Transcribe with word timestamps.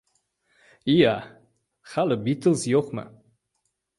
—Iya, 0.93 1.11
hali 1.91 2.17
"Bitlz" 2.27 2.63
yo‘qmi? 2.75 3.05